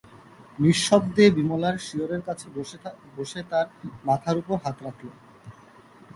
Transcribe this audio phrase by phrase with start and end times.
[0.59, 2.47] নিঃশব্দে বিমলার শিয়রের কাছে
[3.17, 3.67] বসে তার
[4.07, 5.15] মাথার উপর হাত রাখলুম।